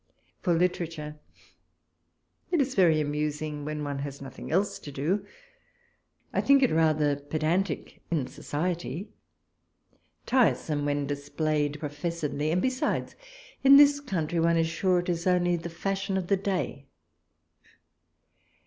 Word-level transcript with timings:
For 0.41 0.55
literature, 0.55 1.19
it 2.49 2.59
is 2.59 2.73
very 2.73 2.99
anausing 2.99 3.65
when 3.65 3.83
one 3.83 3.99
has 3.99 4.19
nothing 4.19 4.51
else 4.51 4.79
to 4.79 4.91
do. 4.91 5.23
I 6.33 6.41
think 6.41 6.63
it 6.63 6.71
rather 6.71 7.17
pedantic 7.17 8.01
in 8.09 8.25
society; 8.25 9.09
tiresome 10.25 10.85
when 10.85 11.05
dis 11.05 11.29
played 11.29 11.79
professedly; 11.79 12.49
and, 12.49 12.63
besides, 12.63 13.15
in 13.63 13.77
this 13.77 13.99
country 13.99 14.39
one 14.39 14.57
is 14.57 14.65
sure 14.65 14.97
it 15.01 15.09
is 15.09 15.27
only 15.27 15.55
the 15.55 15.69
fashion 15.69 16.17
of 16.17 16.25
the 16.29 16.37
day. 16.37 16.87